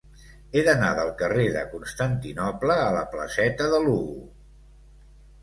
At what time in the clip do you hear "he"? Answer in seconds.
0.51-0.61